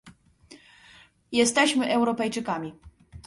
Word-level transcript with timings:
Jesteśmy 1.31 1.87
Europejczykami 1.91 2.73